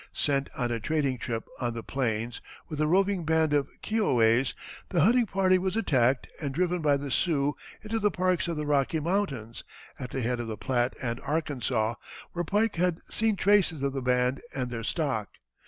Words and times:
Sent 0.15 0.49
on 0.57 0.71
a 0.71 0.79
trading 0.79 1.19
trip 1.19 1.47
on 1.59 1.75
the 1.75 1.83
plains 1.83 2.41
with 2.67 2.81
a 2.81 2.87
roving 2.87 3.23
band 3.23 3.53
of 3.53 3.69
Kioways, 3.83 4.55
the 4.89 5.01
hunting 5.01 5.27
party 5.27 5.59
was 5.59 5.75
attacked 5.75 6.25
and 6.41 6.51
driven 6.55 6.81
by 6.81 6.97
the 6.97 7.11
Sioux 7.11 7.55
into 7.83 7.99
the 7.99 8.09
parks 8.09 8.47
of 8.47 8.57
the 8.57 8.65
Rocky 8.65 8.99
Mountains, 8.99 9.63
at 9.99 10.09
the 10.09 10.23
head 10.23 10.39
of 10.39 10.47
the 10.47 10.57
Platte 10.57 10.95
and 11.03 11.19
Arkansas, 11.19 11.93
where 12.31 12.43
Pike 12.43 12.77
had 12.77 12.99
seen 13.11 13.35
traces 13.35 13.83
of 13.83 13.93
the 13.93 14.01
band 14.01 14.41
and 14.55 14.71
their 14.71 14.83
stock. 14.83 15.37